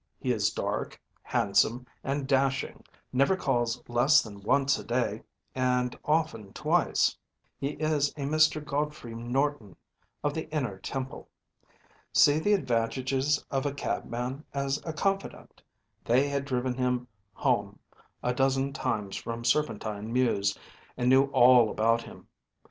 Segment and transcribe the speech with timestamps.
[0.19, 5.21] He is dark, handsome, and dashing, never calls less than once a day,
[5.53, 7.15] and often twice.
[7.59, 8.65] He is a Mr.
[8.65, 9.75] Godfrey Norton,
[10.23, 11.29] of the Inner Temple.
[12.13, 15.61] See the advantages of a cabman as a confidant.
[16.03, 17.77] They had driven him home
[18.23, 20.57] a dozen times from Serpentine mews,
[20.97, 22.25] and knew all about him.